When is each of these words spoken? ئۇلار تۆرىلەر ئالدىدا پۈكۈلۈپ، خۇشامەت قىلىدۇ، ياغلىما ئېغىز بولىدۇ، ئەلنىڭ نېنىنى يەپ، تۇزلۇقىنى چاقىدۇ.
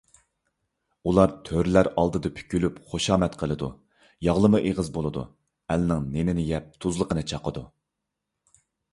ئۇلار 1.09 1.31
تۆرىلەر 1.47 1.89
ئالدىدا 2.03 2.29
پۈكۈلۈپ، 2.37 2.79
خۇشامەت 2.93 3.35
قىلىدۇ، 3.41 3.69
ياغلىما 4.27 4.61
ئېغىز 4.69 4.89
بولىدۇ، 4.95 5.25
ئەلنىڭ 5.75 6.07
نېنىنى 6.15 6.47
يەپ، 6.53 6.73
تۇزلۇقىنى 6.87 7.25
چاقىدۇ. 7.33 7.65